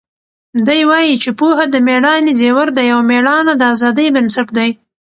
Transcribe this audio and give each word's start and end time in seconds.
دی 0.67 0.81
وایي 0.89 1.13
چې 1.23 1.29
پوهه 1.39 1.65
د 1.69 1.75
مېړانې 1.87 2.33
زیور 2.41 2.67
دی 2.77 2.87
او 2.95 2.99
مېړانه 3.09 3.53
د 3.57 3.61
ازادۍ 3.73 4.07
بنسټ 4.15 4.47
دی. 4.57 4.69